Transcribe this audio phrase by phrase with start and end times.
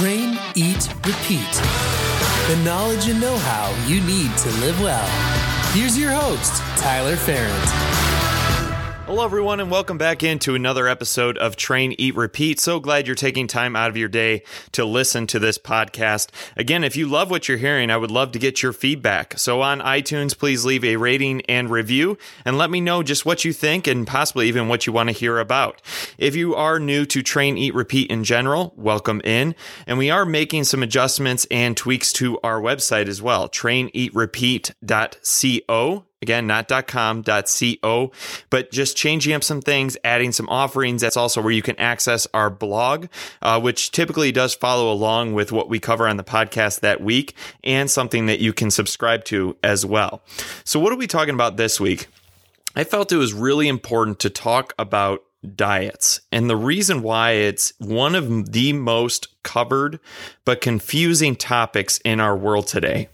[0.00, 1.52] Train, Eat, Repeat.
[2.48, 5.06] The knowledge and know how you need to live well.
[5.74, 7.99] Here's your host, Tyler Ferrand.
[9.10, 12.60] Hello, everyone, and welcome back into another episode of Train, Eat, Repeat.
[12.60, 16.28] So glad you're taking time out of your day to listen to this podcast.
[16.56, 19.36] Again, if you love what you're hearing, I would love to get your feedback.
[19.36, 23.44] So on iTunes, please leave a rating and review and let me know just what
[23.44, 25.82] you think and possibly even what you want to hear about.
[26.16, 29.56] If you are new to Train, Eat, Repeat in general, welcome in.
[29.88, 36.46] And we are making some adjustments and tweaks to our website as well, traineatrepeat.co Again,
[36.46, 38.12] not .com, .co,
[38.50, 41.00] but just changing up some things, adding some offerings.
[41.00, 43.06] That's also where you can access our blog,
[43.40, 47.34] uh, which typically does follow along with what we cover on the podcast that week
[47.64, 50.22] and something that you can subscribe to as well.
[50.64, 52.08] So what are we talking about this week?
[52.76, 55.24] I felt it was really important to talk about
[55.56, 56.20] diets.
[56.30, 59.98] And the reason why it's one of the most covered
[60.44, 63.08] but confusing topics in our world today.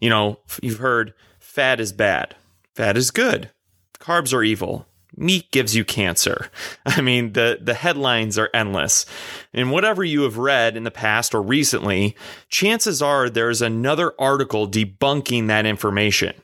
[0.00, 2.34] You know, you've heard fat is bad.
[2.74, 3.50] Fat is good.
[3.98, 4.86] Carbs are evil.
[5.14, 6.48] Meat gives you cancer.
[6.86, 9.04] I mean, the, the headlines are endless.
[9.52, 12.16] And whatever you have read in the past or recently,
[12.48, 16.34] chances are there's another article debunking that information.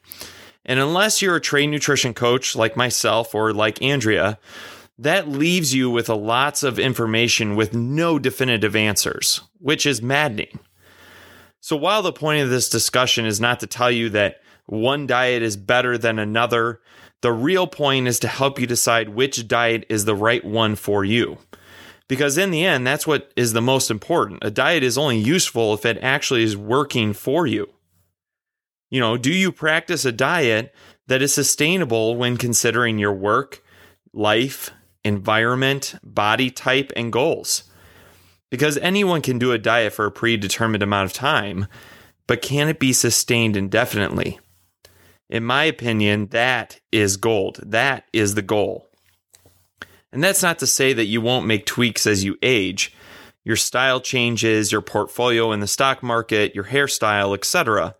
[0.66, 4.38] And unless you're a trained nutrition coach like myself or like Andrea,
[4.98, 10.58] that leaves you with lots of information with no definitive answers, which is maddening.
[11.60, 15.42] So while the point of this discussion is not to tell you that one diet
[15.42, 16.80] is better than another.
[17.22, 21.06] The real point is to help you decide which diet is the right one for
[21.06, 21.38] you.
[22.06, 24.44] Because in the end, that's what is the most important.
[24.44, 27.68] A diet is only useful if it actually is working for you.
[28.90, 30.74] You know, do you practice a diet
[31.06, 33.62] that is sustainable when considering your work,
[34.12, 34.70] life,
[35.02, 37.64] environment, body type, and goals?
[38.50, 41.66] Because anyone can do a diet for a predetermined amount of time,
[42.26, 44.38] but can it be sustained indefinitely?
[45.30, 47.60] In my opinion, that is gold.
[47.62, 48.86] That is the goal.
[50.10, 52.94] And that's not to say that you won't make tweaks as you age.
[53.44, 57.94] Your style changes, your portfolio in the stock market, your hairstyle, etc.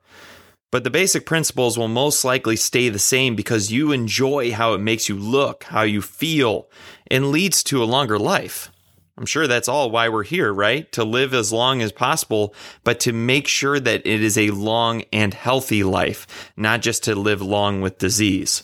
[0.70, 4.78] But the basic principles will most likely stay the same because you enjoy how it
[4.78, 6.68] makes you look, how you feel,
[7.10, 8.70] and leads to a longer life.
[9.18, 10.90] I'm sure that's all why we're here, right?
[10.92, 15.02] To live as long as possible, but to make sure that it is a long
[15.12, 18.62] and healthy life, not just to live long with disease.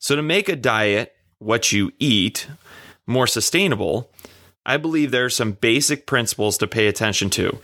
[0.00, 2.48] So, to make a diet, what you eat,
[3.06, 4.10] more sustainable,
[4.66, 7.60] I believe there are some basic principles to pay attention to.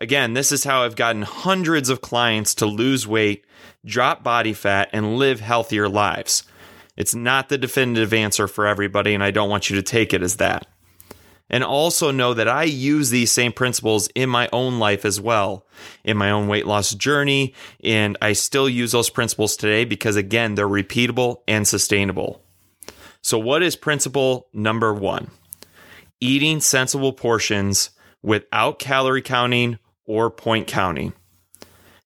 [0.00, 3.44] Again, this is how I've gotten hundreds of clients to lose weight,
[3.84, 6.44] drop body fat, and live healthier lives.
[6.96, 10.22] It's not the definitive answer for everybody, and I don't want you to take it
[10.22, 10.68] as that
[11.50, 15.66] and also know that I use these same principles in my own life as well,
[16.04, 17.54] in my own weight loss journey.
[17.82, 22.42] And I still use those principles today because, again, they're repeatable and sustainable.
[23.22, 25.30] So, what is principle number one?
[26.20, 27.90] Eating sensible portions
[28.22, 31.12] without calorie counting or point counting.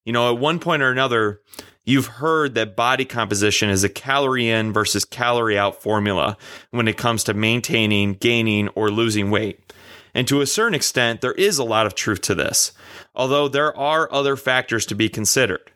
[0.05, 1.41] You know, at one point or another,
[1.85, 6.37] You've heard that body composition is a calorie in versus calorie out formula
[6.71, 9.73] when it comes to maintaining, gaining, or losing weight.
[10.15, 12.73] And to a certain extent, there is a lot of truth to this,
[13.15, 15.73] although there are other factors to be considered.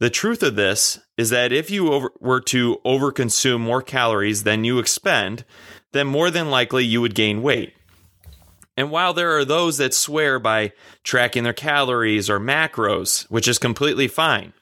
[0.00, 4.64] The truth of this is that if you over, were to overconsume more calories than
[4.64, 5.44] you expend,
[5.92, 7.74] then more than likely you would gain weight.
[8.76, 10.72] And while there are those that swear by
[11.02, 14.52] tracking their calories or macros, which is completely fine,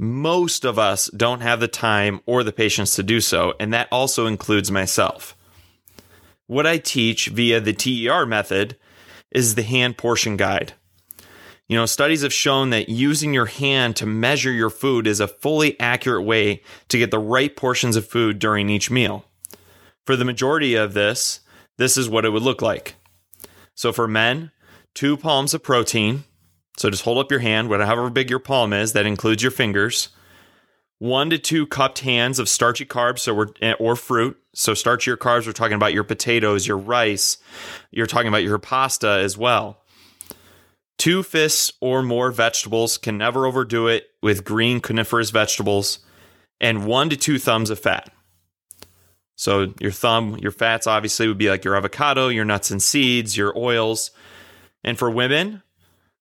[0.00, 3.86] most of us don't have the time or the patience to do so, and that
[3.92, 5.36] also includes myself.
[6.46, 8.78] What I teach via the TER method
[9.30, 10.72] is the hand portion guide.
[11.68, 15.28] You know, studies have shown that using your hand to measure your food is a
[15.28, 19.26] fully accurate way to get the right portions of food during each meal.
[20.06, 21.40] For the majority of this,
[21.76, 22.94] this is what it would look like.
[23.74, 24.50] So for men,
[24.94, 26.24] two palms of protein,
[26.80, 30.08] so just hold up your hand, whatever big your palm is, that includes your fingers.
[30.98, 34.38] One to two cupped hands of starchy carbs, so we're eh, or fruit.
[34.54, 37.36] So starchier carbs, we're talking about your potatoes, your rice.
[37.90, 39.82] You're talking about your pasta as well.
[40.96, 45.98] Two fists or more vegetables can never overdo it with green cruciferous vegetables,
[46.62, 48.10] and one to two thumbs of fat.
[49.36, 53.36] So your thumb, your fats obviously would be like your avocado, your nuts and seeds,
[53.36, 54.12] your oils.
[54.82, 55.62] And for women,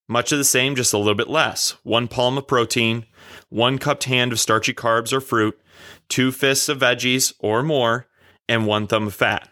[0.09, 1.75] much of the same, just a little bit less.
[1.83, 3.05] One palm of protein,
[3.49, 5.57] one cupped hand of starchy carbs or fruit,
[6.09, 8.07] two fists of veggies or more,
[8.49, 9.47] and one thumb of fat.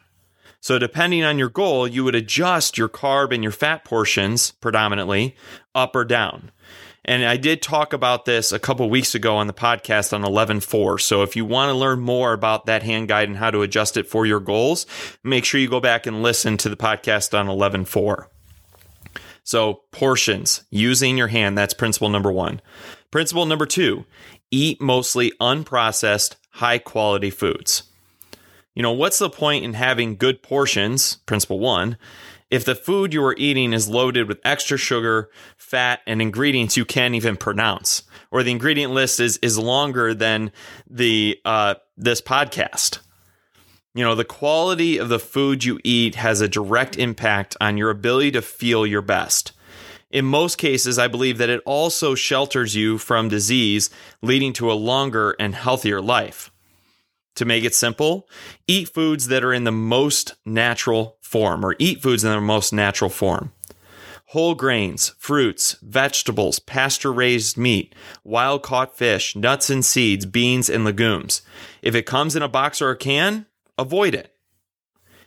[0.60, 5.36] So, depending on your goal, you would adjust your carb and your fat portions predominantly
[5.76, 6.52] up or down.
[7.06, 11.00] And I did talk about this a couple weeks ago on the podcast on 11.4.
[11.00, 13.96] So if you want to learn more about that hand guide and how to adjust
[13.96, 14.86] it for your goals,
[15.24, 18.28] make sure you go back and listen to the podcast on 11.4.
[19.48, 22.60] So portions, using your hand, that's principle number one.
[23.12, 24.04] Principle number two,
[24.52, 27.84] eat mostly unprocessed, high quality foods.
[28.76, 31.16] You know, what's the point in having good portions?
[31.26, 31.96] Principle one
[32.50, 36.84] if the food you are eating is loaded with extra sugar, fat, and ingredients you
[36.84, 40.52] can't even pronounce, or the ingredient list is is longer than
[40.90, 43.00] the uh, this podcast.
[43.98, 47.90] You know, the quality of the food you eat has a direct impact on your
[47.90, 49.54] ability to feel your best.
[50.12, 53.90] In most cases, I believe that it also shelters you from disease,
[54.22, 56.52] leading to a longer and healthier life.
[57.38, 58.30] To make it simple,
[58.68, 62.72] eat foods that are in the most natural form, or eat foods in their most
[62.72, 63.52] natural form.
[64.26, 70.86] Whole grains, fruits, vegetables, pasture raised meat, wild caught fish, nuts and seeds, beans and
[70.86, 71.42] legumes.
[71.82, 73.48] If it comes in a box or a can,
[73.78, 74.34] avoid it.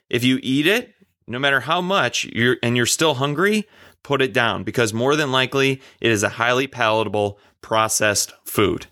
[0.09, 0.95] If you eat it,
[1.27, 3.69] no matter how much you're and you're still hungry,
[4.03, 8.87] put it down because more than likely it is a highly palatable processed food.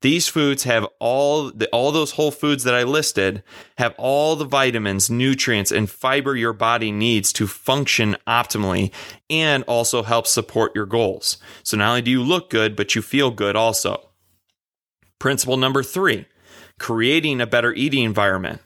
[0.00, 3.42] These foods have all the, all those whole foods that I listed
[3.78, 8.92] have all the vitamins, nutrients, and fiber your body needs to function optimally
[9.28, 11.38] and also help support your goals.
[11.64, 14.08] So not only do you look good, but you feel good also.
[15.18, 16.26] Principle number three,
[16.78, 18.60] creating a better eating environment.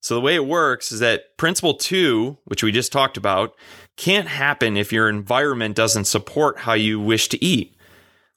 [0.00, 3.54] So the way it works is that principle two, which we just talked about,
[3.96, 7.74] can't happen if your environment doesn't support how you wish to eat.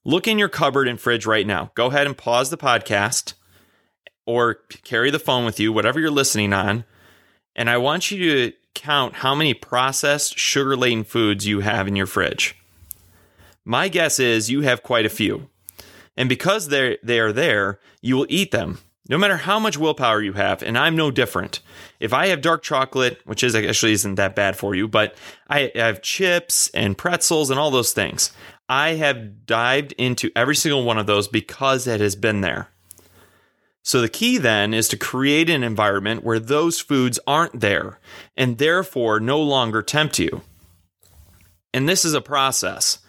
[0.04, 1.72] Look in your cupboard and fridge right now.
[1.75, 3.34] Go ahead and pause the podcast
[4.25, 6.84] or carry the phone with you, whatever you're listening on.
[7.56, 11.96] And I want you to count how many processed sugar laden foods you have in
[11.96, 12.56] your fridge.
[13.64, 15.50] My guess is you have quite a few.
[16.18, 20.21] And because they're, they are there, you will eat them no matter how much willpower
[20.21, 20.62] you have.
[20.62, 21.59] And I'm no different.
[22.00, 25.15] If I have dark chocolate, which is actually isn't that bad for you, but
[25.50, 28.31] I have chips and pretzels and all those things.
[28.69, 32.69] I have dived into every single one of those because it has been there.
[33.83, 38.00] So the key then is to create an environment where those foods aren't there
[38.38, 40.42] and therefore no longer tempt you.
[41.74, 43.00] And this is a process.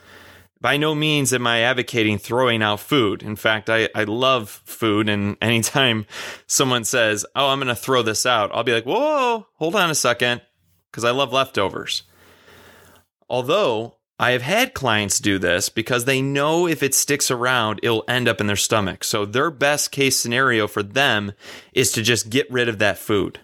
[0.62, 3.24] By no means am I advocating throwing out food.
[3.24, 5.08] In fact, I, I love food.
[5.08, 6.06] And anytime
[6.46, 9.90] someone says, Oh, I'm going to throw this out, I'll be like, Whoa, hold on
[9.90, 10.40] a second,
[10.90, 12.04] because I love leftovers.
[13.28, 18.04] Although I have had clients do this because they know if it sticks around, it'll
[18.06, 19.02] end up in their stomach.
[19.02, 21.32] So their best case scenario for them
[21.72, 23.40] is to just get rid of that food.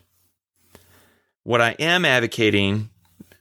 [1.43, 2.91] What I am advocating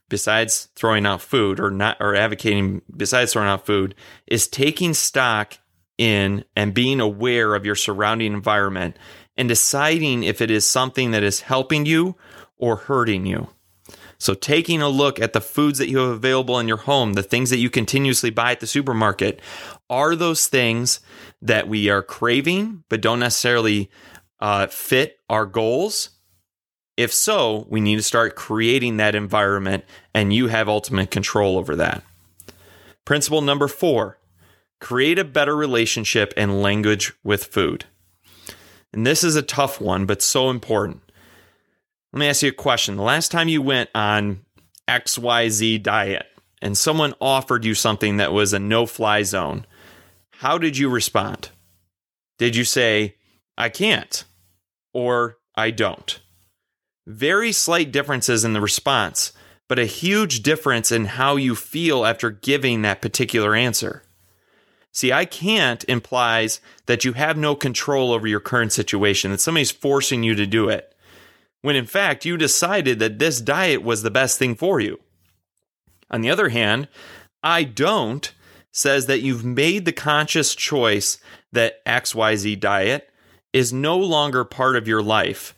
[0.09, 3.95] besides throwing out food or not or advocating besides throwing out food
[4.25, 5.57] is taking stock
[5.97, 8.97] in and being aware of your surrounding environment
[9.35, 12.15] and deciding if it is something that is helping you
[12.57, 13.49] or hurting you.
[14.19, 17.21] So, taking a look at the foods that you have available in your home, the
[17.21, 19.39] things that you continuously buy at the supermarket,
[19.89, 20.99] are those things
[21.41, 23.91] that we are craving but don't necessarily
[24.39, 26.16] uh, fit our goals?
[26.97, 29.85] If so, we need to start creating that environment,
[30.15, 32.03] and you have ultimate control over that.
[33.05, 34.17] Principle number four
[34.79, 37.85] create a better relationship and language with food.
[38.91, 41.01] And this is a tough one, but so important.
[42.13, 42.95] Let me ask you a question.
[42.95, 44.45] The last time you went on
[44.87, 46.25] XYZ diet
[46.61, 49.65] and someone offered you something that was a no fly zone,
[50.31, 51.49] how did you respond?
[52.37, 53.15] Did you say,
[53.57, 54.23] I can't,
[54.93, 56.19] or I don't?
[57.07, 59.31] Very slight differences in the response,
[59.67, 64.03] but a huge difference in how you feel after giving that particular answer.
[64.91, 69.71] See, I can't implies that you have no control over your current situation, that somebody's
[69.71, 70.93] forcing you to do it
[71.61, 74.99] when in fact you decided that this diet was the best thing for you.
[76.09, 76.87] On the other hand,
[77.43, 78.31] I don't
[78.71, 81.17] says that you've made the conscious choice
[81.51, 83.09] that XYZ diet
[83.51, 85.55] is no longer part of your life,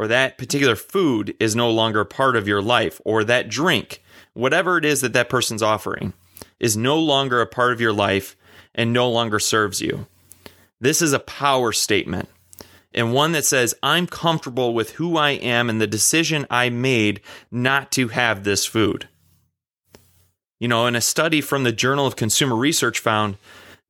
[0.00, 4.02] or that particular food is no longer part of your life, or that drink,
[4.32, 6.14] whatever it is that that person's offering,
[6.58, 8.34] is no longer a part of your life
[8.74, 10.06] and no longer serves you.
[10.80, 12.30] This is a power statement
[12.94, 17.20] and one that says, I'm comfortable with who I am and the decision I made
[17.50, 19.06] not to have this food.
[20.58, 23.36] You know, and a study from the Journal of Consumer Research found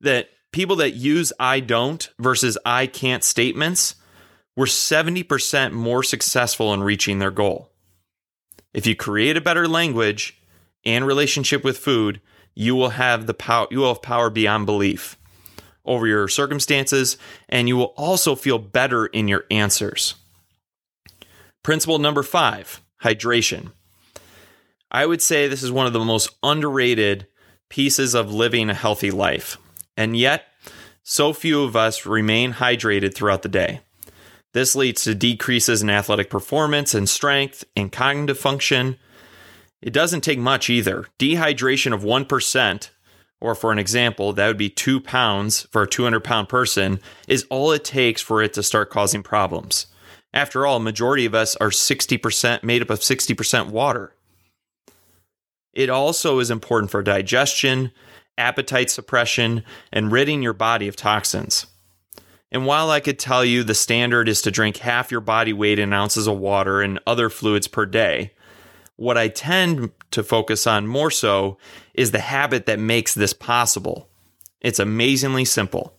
[0.01, 3.95] that people that use I don't versus I can't statements
[4.55, 7.71] were 70% more successful in reaching their goal.
[8.73, 10.37] If you create a better language
[10.85, 12.21] and relationship with food,
[12.55, 15.17] you will have the power you will have power beyond belief
[15.85, 17.17] over your circumstances
[17.49, 20.15] and you will also feel better in your answers.
[21.63, 23.71] Principle number 5, hydration.
[24.91, 27.27] I would say this is one of the most underrated
[27.69, 29.57] pieces of living a healthy life.
[29.95, 30.45] And yet,
[31.03, 33.81] so few of us remain hydrated throughout the day.
[34.53, 38.97] This leads to decreases in athletic performance and strength and cognitive function.
[39.81, 41.05] It doesn't take much either.
[41.19, 42.89] Dehydration of 1%,
[43.39, 47.47] or for an example, that would be two pounds for a 200 pound person, is
[47.49, 49.87] all it takes for it to start causing problems.
[50.33, 54.13] After all, majority of us are 60% made up of 60% water.
[55.73, 57.91] It also is important for digestion,
[58.37, 61.67] appetite suppression, and ridding your body of toxins.
[62.51, 65.79] And while I could tell you the standard is to drink half your body weight
[65.79, 68.33] in ounces of water and other fluids per day,
[68.97, 71.57] what I tend to focus on more so
[71.93, 74.09] is the habit that makes this possible.
[74.59, 75.95] It's amazingly simple.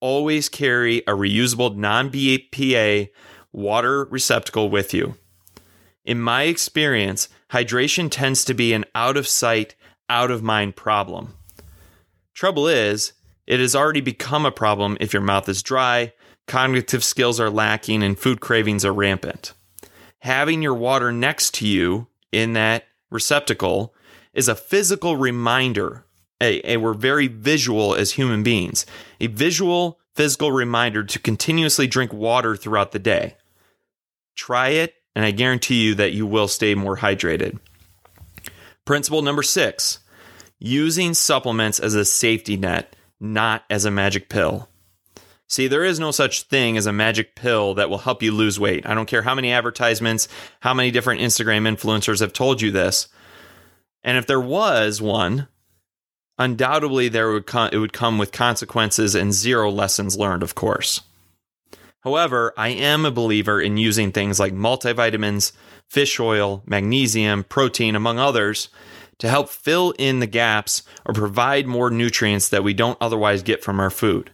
[0.00, 3.10] Always carry a reusable non BPA
[3.52, 5.14] water receptacle with you.
[6.04, 9.74] In my experience, hydration tends to be an out of sight,
[10.08, 11.34] out of mind problem.
[12.34, 13.12] Trouble is,
[13.50, 16.12] it has already become a problem if your mouth is dry,
[16.46, 19.54] cognitive skills are lacking, and food cravings are rampant.
[20.20, 23.92] Having your water next to you in that receptacle
[24.32, 26.04] is a physical reminder.
[26.40, 28.86] A, a, we're very visual as human beings.
[29.20, 33.34] A visual, physical reminder to continuously drink water throughout the day.
[34.36, 37.58] Try it, and I guarantee you that you will stay more hydrated.
[38.84, 39.98] Principle number six
[40.60, 44.68] using supplements as a safety net not as a magic pill.
[45.46, 48.60] See, there is no such thing as a magic pill that will help you lose
[48.60, 48.86] weight.
[48.86, 50.28] I don't care how many advertisements,
[50.60, 53.08] how many different Instagram influencers have told you this.
[54.04, 55.48] And if there was one,
[56.38, 61.02] undoubtedly there would it would come with consequences and zero lessons learned, of course.
[62.02, 65.52] However, I am a believer in using things like multivitamins,
[65.88, 68.68] fish oil, magnesium, protein, among others,
[69.20, 73.62] to help fill in the gaps or provide more nutrients that we don't otherwise get
[73.62, 74.32] from our food.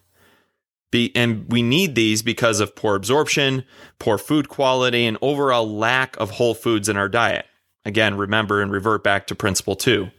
[0.91, 3.65] Be, and we need these because of poor absorption,
[3.99, 7.47] poor food quality, and overall lack of whole foods in our diet.
[7.85, 10.11] Again, remember and revert back to principle two.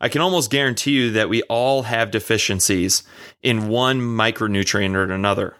[0.00, 3.02] I can almost guarantee you that we all have deficiencies
[3.42, 5.56] in one micronutrient or another.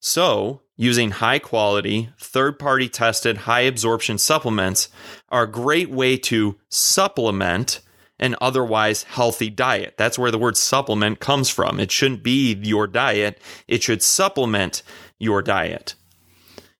[0.00, 4.88] So, using high quality, third party tested, high absorption supplements
[5.28, 7.80] are a great way to supplement
[8.18, 9.94] an otherwise healthy diet.
[9.96, 11.80] That's where the word supplement comes from.
[11.80, 14.82] It shouldn't be your diet, it should supplement
[15.18, 15.94] your diet.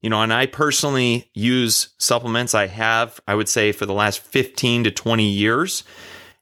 [0.01, 4.21] You know, and I personally use supplements I have, I would say, for the last
[4.21, 5.83] 15 to 20 years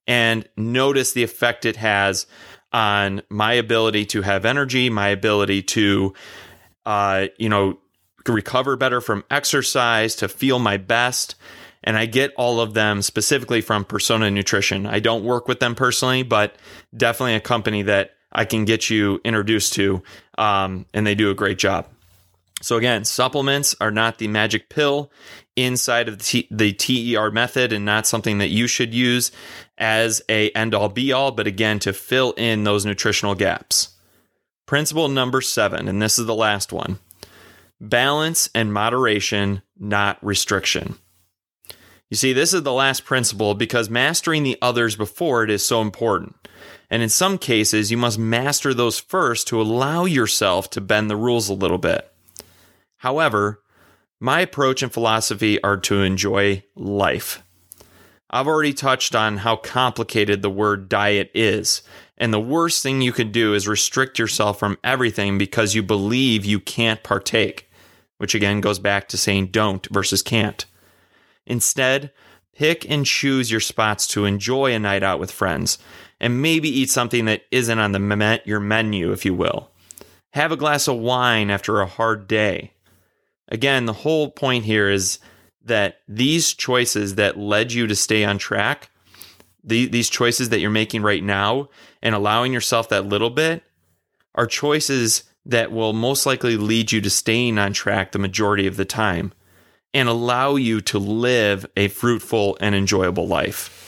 [0.07, 2.27] and notice the effect it has
[2.73, 6.13] on my ability to have energy, my ability to
[6.87, 7.79] uh, you know,
[8.27, 11.35] recover better from exercise, to feel my best.
[11.85, 14.87] And I get all of them specifically from Persona Nutrition.
[14.87, 16.55] I don't work with them personally, but
[16.97, 20.03] definitely a company that I can get you introduced to.
[20.39, 21.89] Um, and they do a great job.
[22.63, 25.11] So again, supplements are not the magic pill
[25.57, 29.33] inside of the, T- the TER method and not something that you should use
[29.77, 33.92] as a end all be all, but again, to fill in those nutritional gaps.
[34.73, 36.99] Principle number seven, and this is the last one
[37.79, 40.95] balance and moderation, not restriction.
[42.09, 45.83] You see, this is the last principle because mastering the others before it is so
[45.83, 46.49] important.
[46.89, 51.17] And in some cases, you must master those first to allow yourself to bend the
[51.17, 52.11] rules a little bit.
[52.97, 53.61] However,
[54.21, 57.43] my approach and philosophy are to enjoy life.
[58.33, 61.83] I've already touched on how complicated the word diet is.
[62.17, 66.45] And the worst thing you could do is restrict yourself from everything because you believe
[66.45, 67.71] you can't partake,
[68.19, 70.65] which again goes back to saying don't versus can't.
[71.47, 72.11] Instead,
[72.55, 75.79] pick and choose your spots to enjoy a night out with friends
[76.21, 79.71] and maybe eat something that isn't on the your menu, if you will.
[80.31, 82.73] Have a glass of wine after a hard day.
[83.49, 85.19] Again, the whole point here is
[85.65, 88.91] that these choices that led you to stay on track,
[89.65, 91.69] the, these choices that you're making right now
[92.03, 93.63] and allowing yourself that little bit
[94.35, 98.77] are choices that will most likely lead you to staying on track the majority of
[98.77, 99.33] the time
[99.95, 103.79] and allow you to live a fruitful and enjoyable life.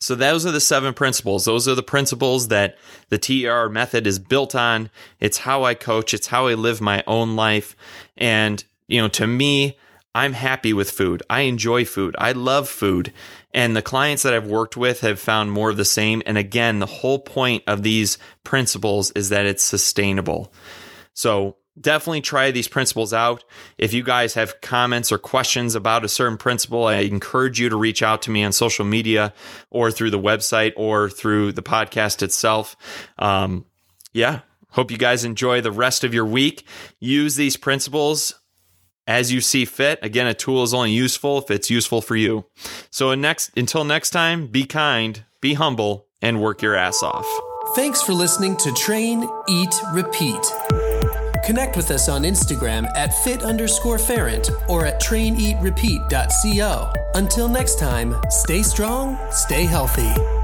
[0.00, 1.44] So, those are the seven principles.
[1.44, 2.76] Those are the principles that
[3.08, 4.90] the TER method is built on.
[5.20, 7.76] It's how I coach, it's how I live my own life.
[8.16, 9.78] And, you know, to me,
[10.14, 11.22] I'm happy with food.
[11.30, 12.14] I enjoy food.
[12.18, 13.12] I love food.
[13.54, 16.22] And the clients that I've worked with have found more of the same.
[16.26, 20.52] And again, the whole point of these principles is that it's sustainable.
[21.14, 23.44] So definitely try these principles out.
[23.78, 27.76] If you guys have comments or questions about a certain principle, I encourage you to
[27.76, 29.32] reach out to me on social media
[29.70, 32.76] or through the website or through the podcast itself.
[33.18, 33.64] Um,
[34.12, 34.40] yeah.
[34.70, 36.66] Hope you guys enjoy the rest of your week.
[36.98, 38.34] Use these principles
[39.06, 39.98] as you see fit.
[40.02, 42.46] Again, a tool is only useful if it's useful for you.
[42.90, 47.26] So next until next time, be kind, be humble, and work your ass off.
[47.74, 50.44] Thanks for listening to Train, Eat, Repeat.
[51.44, 56.92] Connect with us on Instagram at fit underscore ferrant or at traineatrepeat.co.
[57.14, 60.41] Until next time, stay strong, stay healthy.